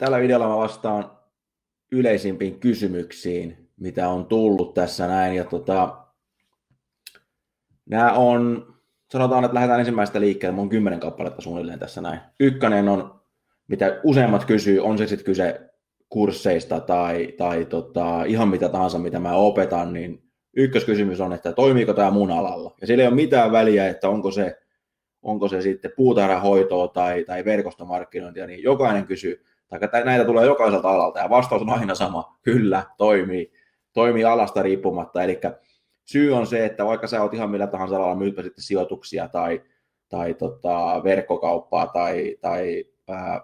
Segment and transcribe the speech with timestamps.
[0.00, 1.10] tällä videolla mä vastaan
[1.92, 5.36] yleisimpiin kysymyksiin, mitä on tullut tässä näin.
[5.36, 6.04] Ja tota,
[7.86, 8.66] nämä on,
[9.12, 12.20] sanotaan, että lähdetään ensimmäistä liikkeelle, mun on kymmenen kappaletta suunnilleen tässä näin.
[12.40, 13.20] Ykkönen on,
[13.68, 15.70] mitä useimmat kysyy, on se sitten kyse
[16.08, 20.22] kursseista tai, tai tota, ihan mitä tahansa, mitä mä opetan, niin
[20.56, 22.74] ykköskysymys on, että toimiiko tämä mun alalla.
[22.80, 24.58] Ja sillä ei ole mitään väliä, että onko se,
[25.22, 31.18] onko se sitten puutarhahoitoa tai, tai verkostomarkkinointia, niin jokainen kysyy, tai näitä tulee jokaiselta alalta,
[31.18, 33.52] ja vastaus on aina sama, kyllä, toimii,
[33.92, 35.40] toimii alasta riippumatta, eli
[36.04, 39.62] syy on se, että vaikka sä oot ihan millä tahansa alalla, myytpä sitten sijoituksia tai,
[40.08, 43.40] tai tota, verkkokauppaa tai, tai ää,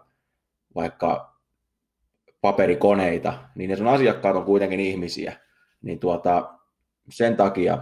[0.75, 1.37] vaikka
[2.41, 5.37] paperikoneita, niin ne sun asiakkaat on kuitenkin ihmisiä,
[5.83, 6.55] niin tuota,
[7.11, 7.79] sen takia,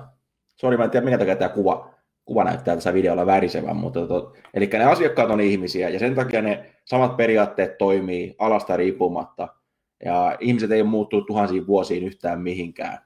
[0.56, 1.93] sori mä en tiedä minkä takia tämä kuva,
[2.24, 6.42] kuva näyttää tässä videolla värisevän, mutta to, eli ne asiakkaat on ihmisiä ja sen takia
[6.42, 9.48] ne samat periaatteet toimii alasta riippumatta
[10.04, 12.98] ja ihmiset ei ole muuttunut tuhansiin vuosiin yhtään mihinkään.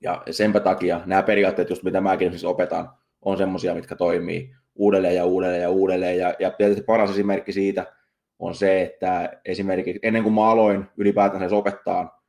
[0.00, 2.90] Ja senpä takia nämä periaatteet, just mitä mäkin siis opetan,
[3.22, 6.18] on semmoisia, mitkä toimii uudelleen ja uudelleen ja uudelleen.
[6.18, 7.86] Ja, ja tietysti paras esimerkki siitä
[8.38, 12.22] on se, että esimerkiksi ennen kuin mä aloin ylipäätään se opettaa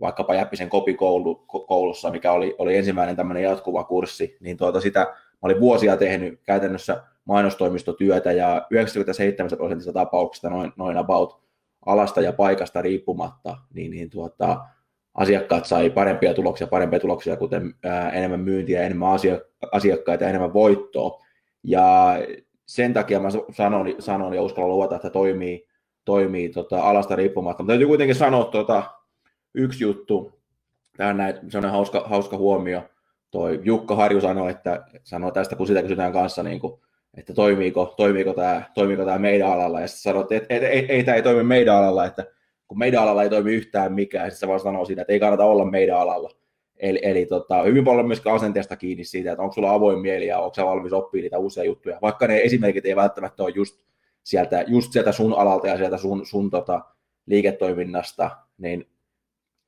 [0.00, 5.96] vaikkapa Jäppisen kopikoulussa, mikä oli, oli ensimmäinen tämmöinen jatkuva kurssi, niin tuota sitä olin vuosia
[5.96, 11.40] tehnyt käytännössä mainostoimistotyötä ja 97 prosentissa tapauksista noin, noin about
[11.86, 14.64] alasta ja paikasta riippumatta, niin, niin tuota,
[15.14, 19.08] asiakkaat sai parempia tuloksia, parempia tuloksia, kuten ää, enemmän myyntiä, enemmän
[19.72, 21.24] asiakkaita, enemmän voittoa.
[21.62, 22.16] Ja
[22.66, 25.66] sen takia mä sanon, sanon ja uskallan luvata, että toimii,
[26.04, 27.62] toimii tota, alasta riippumatta.
[27.62, 28.82] Mutta täytyy kuitenkin sanoa tota,
[29.54, 30.40] yksi juttu,
[30.96, 32.82] tähän näin, sellainen hauska, hauska huomio,
[33.34, 36.80] toi Jukka Harju sanoi, että sanoi tästä, kun sitä kysytään kanssa, niin kuin,
[37.14, 41.04] että toimiiko, toimiiko, tämä, toimiiko tämä meidän alalla, ja sitten sanoit, että ei, ei, ei,
[41.04, 42.26] tämä ei toimi meidän alalla, että
[42.68, 45.44] kun meidän alalla ei toimi yhtään mikään, sitten se vaan sanoo siitä, että ei kannata
[45.44, 46.30] olla meidän alalla.
[46.76, 50.38] Eli, eli tota, hyvin paljon myöskin asenteesta kiinni siitä, että onko sulla avoin mieli ja
[50.38, 53.76] onko sä valmis oppia niitä uusia juttuja, vaikka ne esimerkit ei välttämättä ole just
[54.22, 56.80] sieltä, just sieltä sun alalta ja sieltä sun, sun tota,
[57.26, 58.86] liiketoiminnasta, niin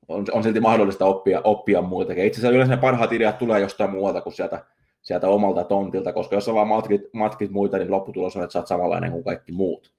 [0.09, 2.13] on, on silti mahdollista oppia, oppia muuta.
[2.13, 4.65] Itse asiassa yleensä ne parhaat ideat tulee jostain muualta kuin sieltä,
[5.03, 8.59] sieltä omalta tontilta, koska jos sä vaan matkit, matkit muita, niin lopputulos on, että sä
[8.59, 9.93] oot samanlainen kuin kaikki muut.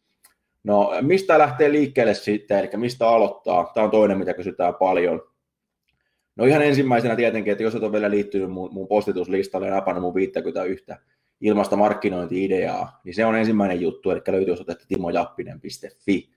[0.63, 3.71] No, mistä lähtee liikkeelle sitten, eli mistä aloittaa?
[3.73, 5.21] Tämä on toinen, mitä kysytään paljon.
[6.35, 10.01] No ihan ensimmäisenä tietenkin, että jos et ole vielä liittynyt mun, mun postituslistalle ja napannut
[10.01, 10.85] mun 51
[11.41, 16.29] ilmasta markkinointi-ideaa, niin se on ensimmäinen juttu, eli löytyy osoitetta timojappinen.fi.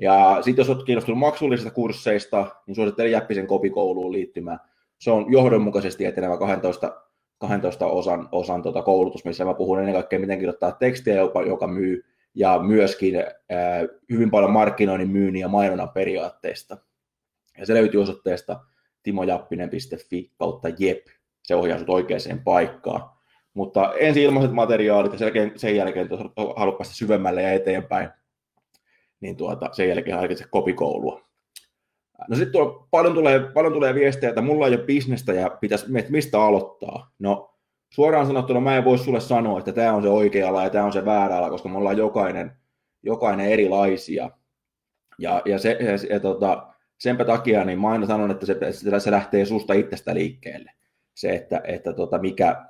[0.00, 4.58] Ja sitten jos olet kiinnostunut maksullisista kursseista, niin suosittelen Jäppisen kopikouluun liittymään.
[4.98, 7.02] Se on johdonmukaisesti etenevä 12,
[7.38, 11.66] 12 osan, osan tuota koulutus, missä mä puhun ennen kaikkea, miten kirjoittaa tekstiä, joka, joka
[11.66, 12.04] myy,
[12.34, 16.76] ja myöskin ää, hyvin paljon markkinoinnin, myynnin ja mainonnan periaatteista.
[17.58, 18.60] Ja se löytyy osoitteesta
[19.02, 21.06] timojappinen.fi kautta jep.
[21.42, 23.10] Se ohjaa sut oikeaan paikkaan.
[23.54, 26.08] Mutta ensin ilmaiset materiaalit ja sen jälkeen, sen jälkeen
[26.56, 28.08] haluat päästä syvemmälle ja eteenpäin,
[29.24, 31.20] niin tuota, sen jälkeen harkitse kopikoulua.
[32.28, 36.42] No sitten paljon tulee, paljon tulee viestejä, että mulla ei ole bisnestä ja pitäisi, mistä
[36.42, 37.10] aloittaa.
[37.18, 37.54] No
[37.90, 40.84] suoraan sanottuna mä en voi sulle sanoa, että tämä on se oikea ala ja tämä
[40.84, 42.52] on se väärä ala, koska me ollaan jokainen,
[43.02, 44.30] jokainen erilaisia.
[45.18, 46.66] Ja, ja, se, ja, ja tota,
[46.98, 48.56] senpä takia niin mä aina sanon, että se,
[48.98, 50.70] se lähtee susta itsestä liikkeelle.
[51.14, 52.64] Se, että, että tota, mikä,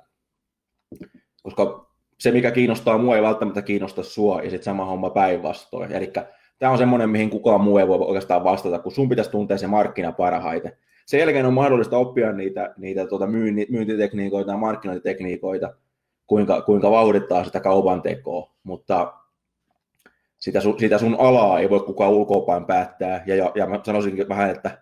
[1.43, 5.91] koska se, mikä kiinnostaa mua, ei välttämättä kiinnosta sua, ja sitten sama homma päinvastoin.
[5.91, 6.13] Eli
[6.59, 9.67] tämä on semmoinen, mihin kukaan muu ei voi oikeastaan vastata, kun sun pitäisi tuntea se
[9.67, 10.71] markkina parhaiten.
[11.05, 15.73] Sen jälkeen on mahdollista oppia niitä, niitä tuota myynti, myyntitekniikoita ja markkinointitekniikoita,
[16.27, 19.13] kuinka, kuinka vauhdittaa sitä kaupan tekoa, mutta
[20.37, 24.49] sitä sun, sitä sun alaa ei voi kukaan ulkoapäin päättää, ja, ja, mä sanoisinkin vähän,
[24.49, 24.77] että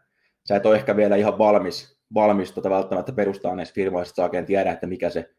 [0.46, 4.46] sä et ole ehkä vielä ihan valmis, valmis tota välttämättä perustaa firmoissa, että sä oikein
[4.46, 5.30] tiedä, että mikä se,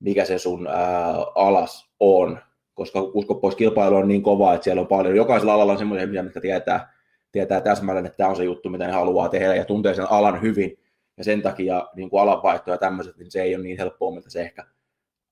[0.00, 2.38] mikä se sun ää, alas on,
[2.80, 6.02] koska usko pois kilpailu on niin kova, että siellä on paljon, jokaisella alalla on semmoisia
[6.02, 6.92] ihmisiä, mitkä tietää,
[7.32, 10.42] tietää täsmälleen, että tämä on se juttu, mitä ne haluaa tehdä ja tuntee sen alan
[10.42, 10.78] hyvin,
[11.16, 14.30] ja sen takia niin kuin alanvaihto ja tämmöiset, niin se ei ole niin helppoa, miltä
[14.30, 14.64] se ehkä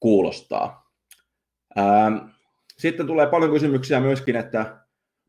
[0.00, 0.92] kuulostaa.
[1.76, 2.12] Ää,
[2.78, 4.76] sitten tulee paljon kysymyksiä myöskin, että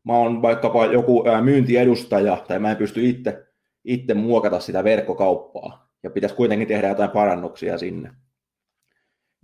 [0.04, 3.46] mä oon vaikkapa joku myyntiedustaja tai mä en pysty itse,
[3.84, 8.10] itse muokata sitä verkkokauppaa ja pitäisi kuitenkin tehdä jotain parannuksia sinne.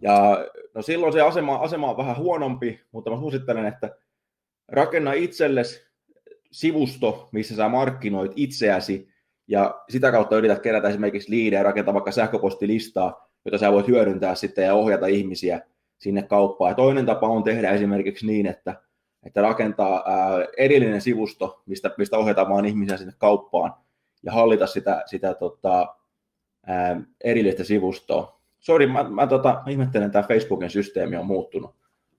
[0.02, 3.96] Ja no silloin se asema, asema on vähän huonompi, mutta mä suosittelen, että
[4.68, 5.86] rakenna itsellesi
[6.52, 9.08] sivusto, missä sä markkinoit itseäsi
[9.48, 14.64] ja sitä kautta yrität kerätä esimerkiksi liidejä, rakentaa vaikka sähköpostilistaa, jota sä voit hyödyntää sitten
[14.64, 15.60] ja ohjata ihmisiä
[15.98, 16.70] sinne kauppaan.
[16.70, 18.82] Ja toinen tapa on tehdä esimerkiksi niin, että,
[19.22, 23.74] että rakentaa ää, erillinen sivusto, mistä, mistä ohjataan vaan ihmisiä sinne kauppaan
[24.22, 25.96] ja hallita sitä, sitä tota,
[26.66, 28.35] ää, erillistä sivustoa.
[28.66, 31.74] Sori, mä, mä, tota, mä ihmettelen, että tämä Facebookin systeemi on muuttunut.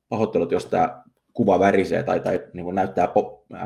[0.10, 1.04] Pahoittelut, jos tämä
[1.34, 3.08] kuva värisee tai, tai niin näyttää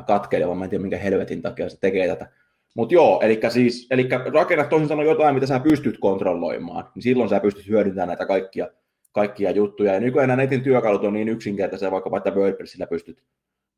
[0.07, 2.28] katkeilevan, mä en tiedä minkä helvetin takia se tekee tätä.
[2.75, 3.89] Mutta joo, eli siis,
[4.33, 8.68] rakennat toisin sanoen jotain, mitä sä pystyt kontrolloimaan, niin silloin sä pystyt hyödyntämään näitä kaikkia,
[9.12, 9.94] kaikkia juttuja.
[9.94, 13.24] Ja nykyään nämä netin työkalut on niin yksinkertaisia, vaikka että WordPressillä pystyt,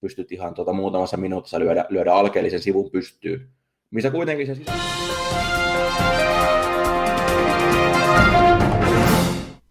[0.02, 3.48] pystyt ihan tuota muutamassa minuutissa lyödä, lyödä alkeellisen sivun pystyyn.
[3.92, 5.12] Missä kuitenkin se sisältö...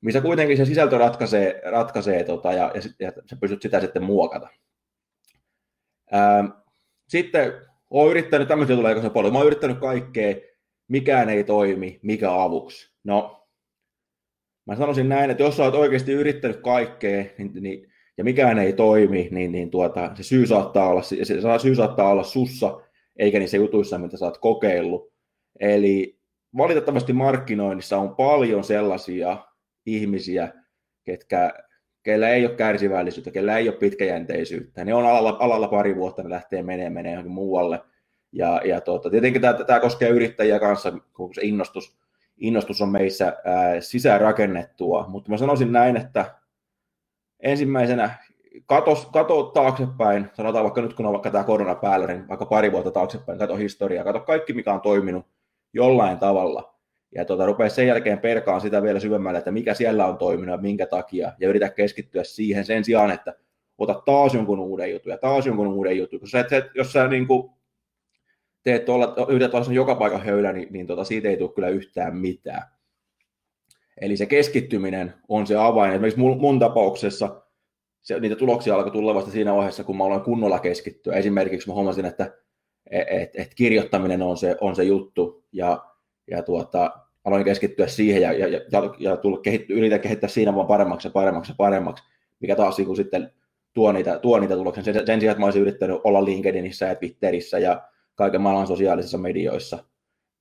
[0.00, 4.48] Missä kuitenkin se sisältö ratkaisee, ratkaisee tota, ja, ja, ja sä pystyt sitä sitten muokata.
[6.12, 6.44] Ää,
[7.08, 7.52] sitten
[7.90, 10.34] olen yrittänyt, tämmöisiä tulee aika paljon, mä oon yrittänyt kaikkea,
[10.88, 12.94] mikään ei toimi, mikä avuksi.
[13.04, 13.48] No,
[14.66, 18.72] mä sanoisin näin, että jos sä oot oikeasti yrittänyt kaikkea, niin, niin, ja mikään ei
[18.72, 21.24] toimi, niin, niin tuota, se syy saattaa olla, se
[21.62, 22.80] syy saattaa olla sussa,
[23.16, 25.12] eikä niissä jutuissa, mitä sä oot kokeillut.
[25.60, 26.20] Eli
[26.56, 29.36] valitettavasti markkinoinnissa on paljon sellaisia
[29.94, 30.52] ihmisiä,
[31.04, 31.52] ketkä
[32.02, 34.84] kellä ei ole kärsivällisyyttä, kellä ei ole pitkäjänteisyyttä.
[34.84, 37.80] Ne on alalla, alalla pari vuotta, ne lähtee menemään, menee johonkin muualle.
[38.32, 41.96] Ja, ja tuota, tietenkin tämä, tämä koskee yrittäjiä kanssa, kun se innostus,
[42.36, 45.04] innostus on meissä ää, sisäänrakennettua.
[45.08, 46.34] Mutta mä sanoisin näin, että
[47.40, 48.10] ensimmäisenä
[48.66, 52.72] kato, kato taaksepäin, sanotaan vaikka nyt kun on vaikka tämä korona päällä, niin vaikka pari
[52.72, 55.26] vuotta taaksepäin, kato historiaa, kato kaikki mikä on toiminut
[55.72, 56.79] jollain tavalla
[57.14, 60.62] ja tuota, rupea sen jälkeen perkaan sitä vielä syvemmälle, että mikä siellä on toiminut ja
[60.62, 63.34] minkä takia, ja yritä keskittyä siihen sen sijaan, että
[63.78, 66.20] ota taas jonkun uuden jutun ja taas jonkun uuden jutun.
[66.20, 67.50] Koska sä, et, jos sä niin kuin,
[68.62, 72.16] teet olla, yrität olla joka paikan höylä, niin, niin tota, siitä ei tule kyllä yhtään
[72.16, 72.62] mitään.
[74.00, 75.92] Eli se keskittyminen on se avain.
[75.92, 77.42] Esimerkiksi mun, mun tapauksessa
[78.00, 81.14] se, niitä tuloksia alkoi tulla vasta siinä vaiheessa, kun mä aloin kunnolla keskittyä.
[81.14, 82.34] Esimerkiksi mä huomasin, että
[82.90, 85.89] et, et, et kirjoittaminen on se, on se juttu, ja
[86.30, 86.90] ja tuota,
[87.24, 88.62] aloin keskittyä siihen ja, ja, ja,
[88.98, 92.04] ja tulla kehitty, yritän kehittää siinä vaan paremmaksi ja paremmaksi ja paremmaksi,
[92.40, 93.32] mikä taas niin sitten
[93.72, 94.84] tuo niitä, tuo niitä tuloksia.
[94.84, 97.82] Sen, sen sijaan, että mä olisin yrittänyt olla LinkedInissä ja Twitterissä ja
[98.14, 99.84] kaiken maailman sosiaalisissa medioissa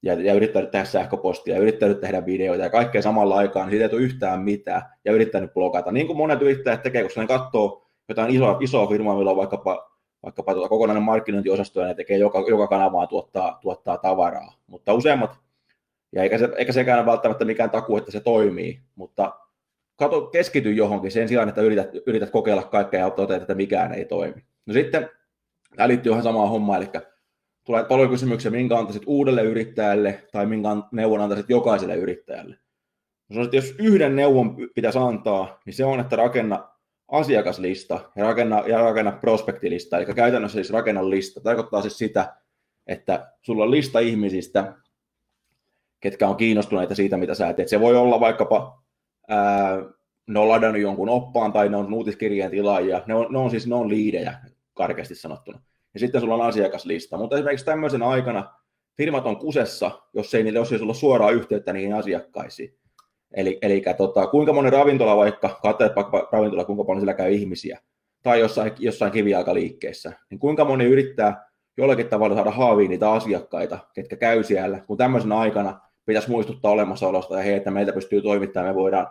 [0.02, 3.86] ja, ja yrittänyt tehdä sähköpostia ja yrittänyt tehdä videoita ja kaikkea samalla aikaan, niin siitä
[3.86, 5.92] ei tule yhtään mitään ja yrittänyt blogata.
[5.92, 9.92] Niin kuin monet yrittäjät tekee, koska ne katsoo jotain isoa, isoa firmaa, millä on vaikkapa,
[10.24, 14.54] vaikkapa tuota kokonainen markkinointiosasto ja ne tekee joka, joka kanavaa tuottaa, tuottaa tavaraa.
[14.68, 15.32] Mutta useimmat
[16.12, 19.40] ja eikä, se, eikä sekään välttämättä mikään taku, että se toimii, mutta
[19.96, 24.06] kato, keskity johonkin sen sijaan, että yrität, yrität kokeilla kaikkea ja toteat, että mikään ei
[24.06, 24.44] toimi.
[24.66, 25.10] No sitten,
[25.76, 26.90] tämä liittyy ihan samaan hommaan, eli
[27.66, 32.58] tulee paljon kysymyksiä, minkä antaisit uudelle yrittäjälle tai minkä neuvon antaisit jokaiselle yrittäjälle.
[33.30, 36.70] No, että jos yhden neuvon pitäisi antaa, niin se on, että rakenna
[37.08, 41.42] asiakaslista ja rakenna, ja rakenna prospektilista, eli käytännössä siis rakenna lista.
[41.42, 42.36] Tarkoittaa siis sitä,
[42.88, 44.74] että sulla on lista ihmisistä,
[46.00, 47.68] ketkä on kiinnostuneita siitä, mitä sä teet.
[47.68, 48.84] Se voi olla vaikkapa,
[49.28, 49.84] ää,
[50.28, 53.02] ne on ladannut jonkun oppaan tai ne on uutiskirjeen tilaajia.
[53.08, 54.34] Ne on, ne on siis ne on liidejä,
[54.74, 55.62] karkeasti sanottuna.
[55.94, 57.18] Ja sitten sulla on asiakaslista.
[57.18, 58.54] Mutta esimerkiksi tämmöisen aikana
[58.98, 62.76] firmat on kusessa, jos ei, niille, jos sulla suoraa yhteyttä niihin asiakkaisiin.
[63.34, 67.80] Eli, eli tota, kuinka moni ravintola vaikka, katsoit vaikka ravintola, kuinka paljon sillä käy ihmisiä,
[68.24, 74.16] tai jossain, jossain kiviaikaliikkeessä, niin kuinka moni yrittää jollakin tavalla saada haaviin niitä asiakkaita, ketkä
[74.16, 75.80] käy siellä, kun tämmöisenä aikana
[76.10, 79.08] pitäisi muistuttaa olemassaolosta ja hei, että meitä pystyy toimittamaan, me voidaan,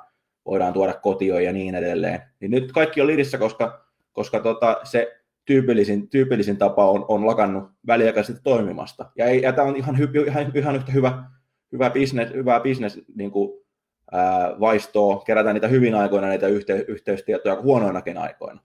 [0.46, 2.22] voidaan tuoda kotioon ja niin edelleen.
[2.40, 7.70] Niin nyt kaikki on lidissä, koska, koska tota, se tyypillisin, tyypillisin tapa on, on lakannut
[7.86, 9.10] väliaikaisesti toimimasta.
[9.16, 11.24] Ja, ei, ja tämä on ihan, hy, ihan, ihan yhtä hyvä,
[11.72, 13.64] hyvä business, hyvä business niin kuin,
[14.12, 18.60] ää, vaistoa, kerätä niitä hyvin aikoina, niitä yhte, yhteystietoja huonoinakin aikoina.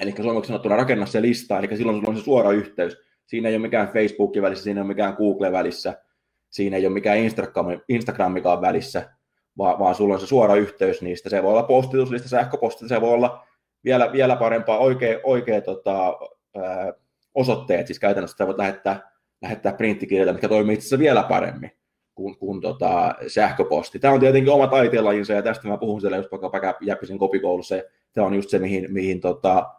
[0.00, 2.96] Eli suomeksi sanottuna rakenna se lista, eli silloin sulla on se suora yhteys.
[3.26, 6.02] Siinä ei ole mikään Facebook välissä, siinä ei ole mikään Google välissä,
[6.50, 9.10] siinä ei ole mikään Instagram, Instagramikaan välissä,
[9.58, 11.30] vaan, vaan sulla on se suora yhteys niistä.
[11.30, 13.46] Se voi olla postituslista, sähköposti, se voi olla
[13.84, 16.18] vielä, vielä parempaa oikea, oikea tota,
[16.56, 16.92] ää,
[17.34, 19.10] osoitteet, siis käytännössä sä voit lähettää,
[19.42, 21.70] lähettää printtikirjoja, mikä toimii itse asiassa vielä paremmin
[22.14, 23.98] kuin, kuin tota, sähköposti.
[23.98, 27.74] Tämä on tietenkin oma taiteenlajinsa, ja tästä mä puhun siellä just vaikka Jäppisen kopikoulussa,
[28.12, 29.70] tämä on just se, mihin, mihin tota,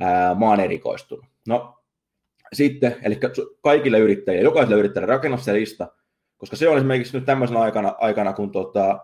[0.00, 1.24] ää, mä oon erikoistunut.
[1.48, 1.78] No,
[2.52, 3.20] sitten, eli
[3.60, 5.88] kaikille yrittäjille, jokaiselle yrittäjälle rakenna se lista,
[6.36, 8.98] koska se on esimerkiksi nyt tämmöisenä aikana, aikana kun tota,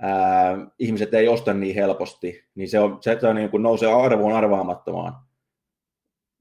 [0.00, 4.32] ää, ihmiset ei osta niin helposti, niin se, on, se, on niin kuin nousee arvoon
[4.32, 5.14] arvaamattomaan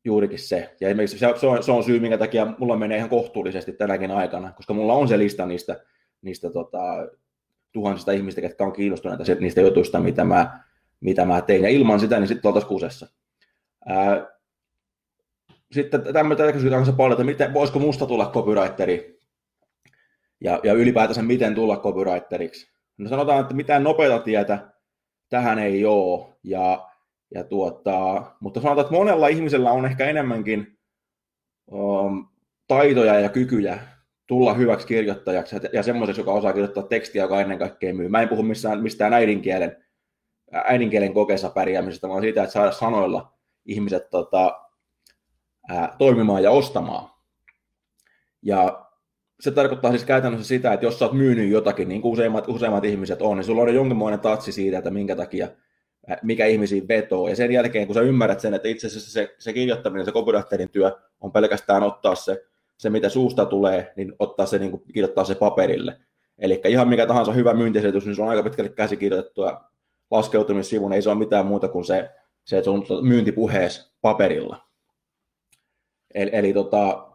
[0.05, 0.75] juurikin se.
[0.81, 4.12] Ja esimerkiksi se, se, on, se on syy, minkä takia mulla menee ihan kohtuullisesti tänäkin
[4.12, 5.83] aikana, koska mulla on se lista niistä,
[6.21, 6.79] niistä tota,
[7.71, 10.63] tuhansista ihmistä, jotka on kiinnostuneita niistä jutuista, mitä mä,
[11.00, 11.63] mitä mä tein.
[11.63, 13.07] Ja ilman sitä, niin sitten oltaisiin kusessa.
[13.86, 14.27] Ää,
[15.71, 19.18] sitten tämmöistä kysytään kanssa paljon, että miten, voisiko musta tulla copywriteri
[20.41, 22.72] ja, ja ylipäätänsä miten tulla copywriteriksi.
[22.98, 24.60] No sanotaan, että mitään nopeata tietä
[25.29, 26.89] tähän ei ole, ja,
[27.36, 30.79] ja tuota, mutta sanotaan, että monella ihmisellä on ehkä enemmänkin
[31.72, 32.27] um,
[32.67, 33.79] taitoja ja kykyjä
[34.27, 38.10] tulla hyväksi kirjoittajaksi ja semmoiseksi, joka osaa kirjoittaa tekstiä, joka ennen kaikkea myy.
[38.10, 39.86] Mä en puhu missään, mistään äidinkielen,
[40.51, 43.34] äidinkielen kokeessa pärjäämisestä, vaan siitä, että saada sanoilla
[43.65, 44.62] ihmiset tota,
[45.69, 47.10] ää, toimimaan ja ostamaan.
[48.41, 48.88] Ja
[49.39, 52.86] se tarkoittaa siis käytännössä sitä, että jos sä oot myynyt jotakin, niin kuin useimmat, useimmat
[52.86, 55.48] ihmiset on, niin sulla on jonkinlainen tatsi siitä, että minkä takia,
[56.24, 57.27] mikä ihmisiin vetoo.
[57.27, 60.69] Ja sen jälkeen, kun sä ymmärrät sen, että itse asiassa se, se kirjoittaminen, se copywriterin
[60.69, 60.91] työ
[61.22, 62.46] on pelkästään ottaa se,
[62.77, 65.98] se mitä suusta tulee, niin ottaa se, niin kuin, kirjoittaa se paperille.
[66.38, 69.62] Eli ihan mikä tahansa hyvä myyntiesitys, niin se on aika pitkälle käsikirjoitettua
[70.12, 72.10] laskeutumissivun, ei se ole mitään muuta kuin se,
[72.46, 74.65] se sun myyntipuhees paperilla.
[76.13, 77.08] Eli, eli tota,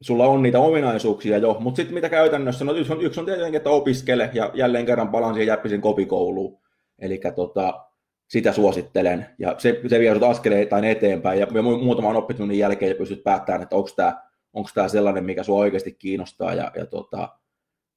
[0.00, 3.56] sulla on niitä ominaisuuksia jo, mutta sitten mitä käytännössä, no yksi on, yksi on tietenkin,
[3.56, 6.60] että opiskele, ja jälleen kerran palaan siihen Jäppisen kopikouluun,
[6.98, 7.84] eli tota,
[8.28, 11.46] sitä suosittelen, ja se, se vie sinut askeleita eteenpäin, ja,
[11.82, 16.54] muutaman oppitunnin jälkeen pystyt päättämään, että onko tämä onko tämä sellainen, mikä sinua oikeasti kiinnostaa,
[16.54, 17.28] ja, ja, tota,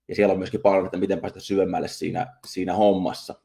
[0.07, 3.35] ja siellä on myöskin paljon, että miten päästä syvemmälle siinä, siinä hommassa.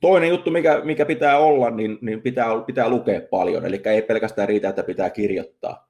[0.00, 4.48] Toinen juttu, mikä, mikä pitää olla, niin, niin pitää, pitää lukea paljon, eli ei pelkästään
[4.48, 5.88] riitä, että pitää kirjoittaa.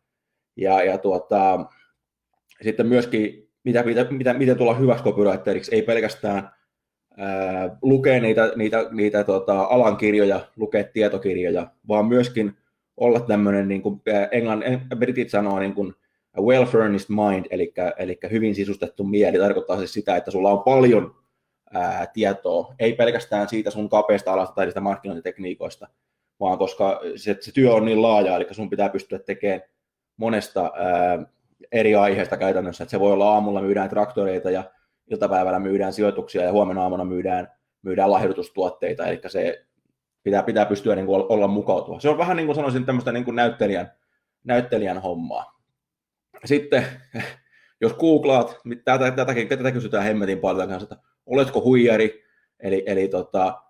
[0.56, 1.66] Ja, ja tuota,
[2.62, 6.50] sitten myöskin, mitä, mitä, mitä, miten tulla hyväksi copywriteriksi, ei pelkästään
[7.16, 12.56] ää, lukea niitä, niitä, niitä tota, alan kirjoja, lukea tietokirjoja, vaan myöskin
[12.96, 14.00] olla tämmöinen, niin kuin
[14.30, 14.62] englann,
[14.96, 15.94] britit sanoo, niin kuin
[16.38, 21.14] well-furnished mind, eli, eli hyvin sisustettu mieli, tarkoittaa siis sitä, että sulla on paljon
[21.72, 25.88] ää, tietoa, ei pelkästään siitä sun kapeasta alasta tai niistä markkinointitekniikoista,
[26.40, 29.62] vaan koska se, se työ on niin laaja, eli sun pitää pystyä tekemään
[30.16, 31.26] monesta ää,
[31.72, 34.64] eri aiheesta käytännössä, että se voi olla aamulla myydään traktoreita ja
[35.10, 37.48] iltapäivällä myydään sijoituksia ja huomenna aamuna myydään,
[37.82, 39.66] myydään lahjoitustuotteita, eli se
[40.22, 42.00] pitää, pitää pystyä niin kuin olla mukautua.
[42.00, 43.92] Se on vähän niin kuin sanoisin tämmöistä niin kuin näyttelijän,
[44.44, 45.60] näyttelijän hommaa.
[46.44, 46.84] Sitten
[47.80, 52.24] jos googlaat, tätä, tätäkin, tätä kysytään hemmetin paljon kanssa, että oletko huijari,
[52.60, 53.62] eli, eli tota,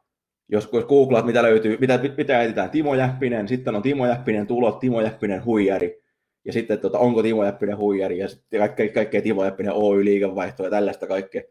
[0.49, 4.79] jos, jos googlaat, mitä löytyy, mitä, mitä etsitään, Timo Jäppinen, sitten on Timo Jäppinen tulot,
[4.79, 6.02] Timo Jäppinen huijari,
[6.45, 10.67] ja sitten tota, onko Timo Jäppinen huijari, ja sitten kaikkea, kaikkea Timo Jäppinen Oy liikevaihtoa
[10.67, 11.43] ja tällaista kaikkea.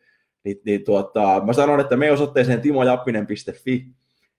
[0.44, 3.88] Niin, niin tuota, mä sanon, että me osoitteeseen timojappinen.fi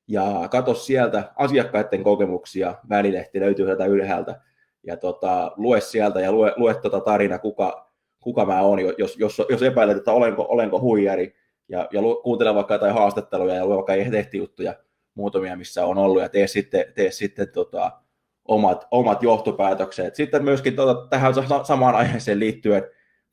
[0.09, 4.40] ja katso sieltä asiakkaiden kokemuksia, välilehti löytyy sieltä ylhäältä,
[4.82, 7.90] ja tota, lue sieltä ja lue, lue tota tarina, kuka,
[8.21, 11.35] kuka mä oon, jos, jos, jos epäilet, että olenko, olenko huijari,
[11.68, 14.75] ja, ja lu, kuuntele vaikka jotain haastatteluja ja lue vaikka lehtijuttuja,
[15.14, 18.01] muutamia, missä on ollut, ja tee sitten, tee sitten tota,
[18.49, 20.14] omat, omat johtopäätökset.
[20.14, 21.34] Sitten myöskin tuota, tähän
[21.64, 22.82] samaan aiheeseen liittyen,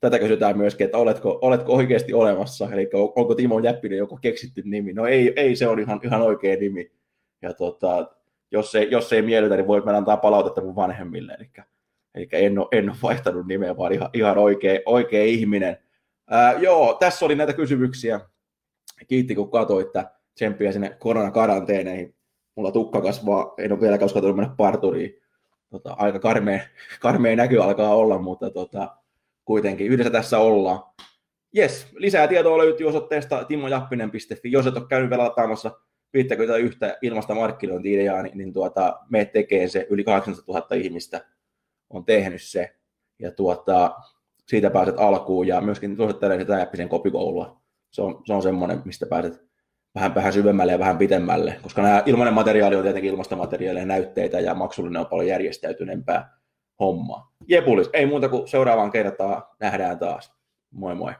[0.00, 4.92] tätä kysytään myöskin, että oletko, oletko oikeasti olemassa, eli onko Timo Jäppinen joku keksitty nimi.
[4.92, 6.92] No ei, ei se on ihan, ihan oikea nimi.
[7.42, 8.06] Ja tota,
[8.50, 11.36] jos, ei, jos ei miellytä, niin voit mennä antaa palautetta mun vanhemmille.
[11.38, 11.48] Eli,
[12.14, 15.78] eli en, ole, en ole vaihtanut nimeä, vaan ihan, ihan oikea, oikea ihminen.
[16.30, 18.20] Ää, joo, tässä oli näitä kysymyksiä.
[19.08, 22.14] Kiitti, kun katsoitte tsemppiä sinne koronakaranteeneihin
[22.56, 25.20] mulla tukka kasvaa, en ole vieläkään uskaltanut mennä parturiin.
[25.70, 26.60] Tota, aika karmea,
[27.00, 28.96] karmea näky alkaa olla, mutta tota,
[29.44, 30.82] kuitenkin yhdessä tässä ollaan.
[31.52, 34.52] Jes, lisää tietoa löytyy osoitteesta timojappinen.fi.
[34.52, 35.70] Jos et ole käynyt velataamassa
[36.14, 39.86] 51 ilmasta markkinointi-ideaa, niin, niin tuota, me tekee se.
[39.90, 41.26] Yli 800 000 ihmistä
[41.90, 42.76] on tehnyt se.
[43.18, 43.94] Ja tuota,
[44.46, 47.60] siitä pääset alkuun ja myöskin suosittelen sitä Jäppisen kopikoulua.
[47.90, 49.49] Se on, se on semmoinen, mistä pääset
[49.94, 54.54] vähän, vähän syvemmälle ja vähän pitemmälle, koska nämä ilmainen materiaali on tietenkin ilmastomateriaaleja, näytteitä ja
[54.54, 56.36] maksullinen on paljon järjestäytyneempää
[56.80, 57.32] hommaa.
[57.48, 60.34] Jepulis, ei muuta kuin seuraavaan kertaan nähdään taas.
[60.70, 61.12] Moi moi.